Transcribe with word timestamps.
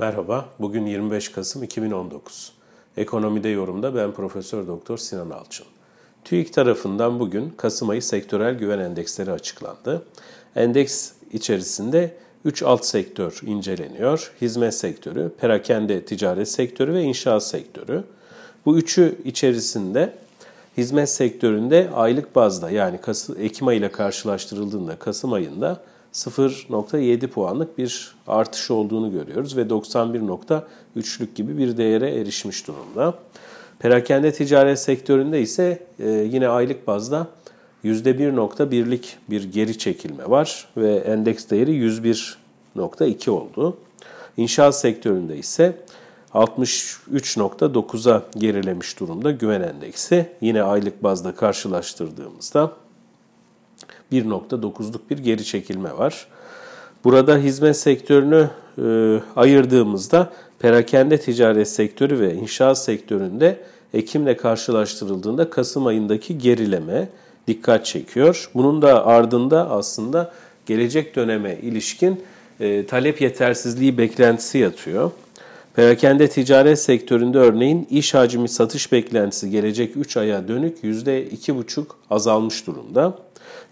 Merhaba, 0.00 0.48
bugün 0.60 0.86
25 0.86 1.28
Kasım 1.28 1.62
2019. 1.62 2.52
Ekonomide 2.96 3.48
yorumda 3.48 3.94
ben 3.94 4.12
Profesör 4.12 4.66
Doktor 4.66 4.98
Sinan 4.98 5.30
Alçın. 5.30 5.66
TÜİK 6.24 6.52
tarafından 6.52 7.20
bugün 7.20 7.50
Kasım 7.56 7.88
ayı 7.90 8.02
sektörel 8.02 8.54
güven 8.54 8.78
endeksleri 8.78 9.32
açıklandı. 9.32 10.02
Endeks 10.56 11.12
içerisinde 11.32 12.16
3 12.44 12.62
alt 12.62 12.84
sektör 12.84 13.40
inceleniyor. 13.46 14.32
Hizmet 14.40 14.74
sektörü, 14.74 15.32
perakende 15.40 16.04
ticaret 16.04 16.48
sektörü 16.48 16.94
ve 16.94 17.02
inşaat 17.02 17.46
sektörü. 17.46 18.04
Bu 18.66 18.78
üçü 18.78 19.18
içerisinde 19.24 20.12
hizmet 20.76 21.10
sektöründe 21.10 21.90
aylık 21.94 22.36
bazda 22.36 22.70
yani 22.70 23.00
Ekim 23.38 23.68
ayı 23.68 23.78
ile 23.78 23.92
karşılaştırıldığında 23.92 24.96
Kasım 24.96 25.32
ayında 25.32 25.80
0.7 26.12 27.26
puanlık 27.26 27.78
bir 27.78 28.14
artış 28.26 28.70
olduğunu 28.70 29.12
görüyoruz 29.12 29.56
ve 29.56 29.62
91.3'lük 29.62 31.34
gibi 31.34 31.58
bir 31.58 31.76
değere 31.76 32.14
erişmiş 32.14 32.66
durumda. 32.66 33.14
Perakende 33.78 34.32
ticaret 34.32 34.78
sektöründe 34.78 35.40
ise 35.40 35.86
e, 35.98 36.10
yine 36.10 36.48
aylık 36.48 36.86
bazda 36.86 37.26
%1.1'lik 37.84 39.16
bir 39.30 39.44
geri 39.44 39.78
çekilme 39.78 40.30
var 40.30 40.68
ve 40.76 40.96
endeks 40.96 41.50
değeri 41.50 41.70
101.2 41.70 43.30
oldu. 43.30 43.76
İnşaat 44.36 44.78
sektöründe 44.78 45.36
ise 45.36 45.76
63.9'a 46.34 48.22
gerilemiş 48.38 49.00
durumda 49.00 49.30
güven 49.30 49.60
endeksi. 49.60 50.26
Yine 50.40 50.62
aylık 50.62 51.02
bazda 51.02 51.34
karşılaştırdığımızda 51.34 52.72
1.9'luk 54.12 55.00
bir 55.10 55.18
geri 55.18 55.44
çekilme 55.44 55.98
var. 55.98 56.26
Burada 57.04 57.36
hizmet 57.36 57.76
sektörünü 57.76 58.50
e, 58.78 59.20
ayırdığımızda 59.36 60.32
perakende 60.58 61.20
ticaret 61.20 61.68
sektörü 61.68 62.20
ve 62.20 62.34
inşaat 62.34 62.78
sektöründe 62.78 63.60
Ekim'le 63.94 64.36
karşılaştırıldığında 64.36 65.50
Kasım 65.50 65.86
ayındaki 65.86 66.38
gerileme 66.38 67.08
dikkat 67.46 67.86
çekiyor. 67.86 68.50
Bunun 68.54 68.82
da 68.82 69.06
ardında 69.06 69.70
aslında 69.70 70.32
gelecek 70.66 71.16
döneme 71.16 71.58
ilişkin 71.62 72.20
e, 72.60 72.86
talep 72.86 73.20
yetersizliği 73.20 73.98
beklentisi 73.98 74.58
yatıyor. 74.58 75.10
Perakende 75.74 76.28
ticaret 76.28 76.78
sektöründe 76.78 77.38
örneğin 77.38 77.86
iş 77.90 78.14
hacmi 78.14 78.48
satış 78.48 78.92
beklentisi 78.92 79.50
gelecek 79.50 79.96
3 79.96 80.16
aya 80.16 80.48
dönük 80.48 80.84
%2,5 80.84 81.84
azalmış 82.10 82.66
durumda. 82.66 83.18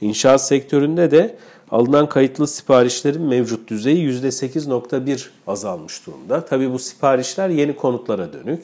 İnşaat 0.00 0.46
sektöründe 0.46 1.10
de 1.10 1.36
alınan 1.70 2.08
kayıtlı 2.08 2.46
siparişlerin 2.46 3.22
mevcut 3.22 3.68
düzeyi 3.68 4.10
%8.1 4.10 5.26
azalmış 5.46 6.06
durumda. 6.06 6.44
Tabii 6.44 6.72
bu 6.72 6.78
siparişler 6.78 7.48
yeni 7.48 7.76
konutlara 7.76 8.32
dönük. 8.32 8.62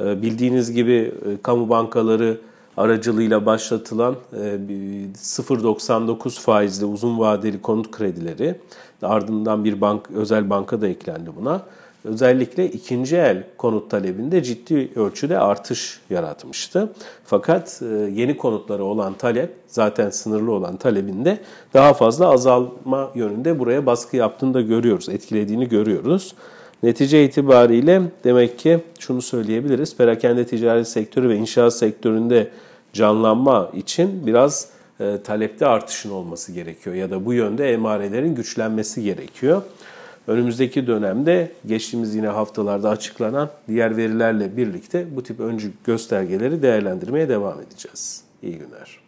Ee, 0.00 0.22
bildiğiniz 0.22 0.72
gibi 0.72 0.92
e, 0.92 1.42
kamu 1.42 1.68
bankaları 1.68 2.40
aracılığıyla 2.76 3.46
başlatılan 3.46 4.16
0.99 4.34 6.28
e, 6.28 6.30
faizli 6.40 6.86
uzun 6.86 7.18
vadeli 7.18 7.62
konut 7.62 7.90
kredileri 7.90 8.54
ardından 9.02 9.64
bir 9.64 9.80
bank 9.80 10.10
özel 10.14 10.50
banka 10.50 10.80
da 10.80 10.88
eklendi 10.88 11.30
buna 11.40 11.62
özellikle 12.04 12.66
ikinci 12.70 13.16
el 13.16 13.44
konut 13.58 13.90
talebinde 13.90 14.42
ciddi 14.42 14.90
ölçüde 14.96 15.38
artış 15.38 16.00
yaratmıştı. 16.10 16.92
Fakat 17.24 17.82
e, 17.82 17.86
yeni 18.14 18.36
konutlara 18.36 18.82
olan 18.82 19.14
talep 19.14 19.50
zaten 19.66 20.10
sınırlı 20.10 20.52
olan 20.52 20.76
talebinde 20.76 21.38
daha 21.74 21.94
fazla 21.94 22.30
azalma 22.30 23.10
yönünde 23.14 23.58
buraya 23.58 23.86
baskı 23.86 24.16
yaptığını 24.16 24.54
da 24.54 24.60
görüyoruz, 24.60 25.08
etkilediğini 25.08 25.68
görüyoruz. 25.68 26.34
Netice 26.82 27.24
itibariyle 27.24 28.02
demek 28.24 28.58
ki 28.58 28.78
şunu 28.98 29.22
söyleyebiliriz. 29.22 29.96
Perakende 29.96 30.46
ticaret 30.46 30.88
sektörü 30.88 31.28
ve 31.28 31.36
inşaat 31.36 31.74
sektöründe 31.74 32.50
canlanma 32.92 33.70
için 33.74 34.26
biraz 34.26 34.68
e, 35.00 35.18
talepte 35.24 35.66
artışın 35.66 36.10
olması 36.10 36.52
gerekiyor 36.52 36.96
ya 36.96 37.10
da 37.10 37.24
bu 37.24 37.32
yönde 37.32 37.72
emarelerin 37.72 38.34
güçlenmesi 38.34 39.02
gerekiyor. 39.02 39.62
Önümüzdeki 40.26 40.86
dönemde 40.86 41.52
geçtiğimiz 41.66 42.14
yine 42.14 42.28
haftalarda 42.28 42.90
açıklanan 42.90 43.50
diğer 43.68 43.96
verilerle 43.96 44.56
birlikte 44.56 45.16
bu 45.16 45.22
tip 45.22 45.40
öncü 45.40 45.72
göstergeleri 45.84 46.62
değerlendirmeye 46.62 47.28
devam 47.28 47.60
edeceğiz. 47.60 48.24
İyi 48.42 48.58
günler. 48.58 49.06